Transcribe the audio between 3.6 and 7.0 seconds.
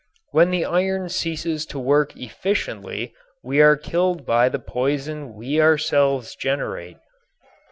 are killed by the poison we ourselves generate.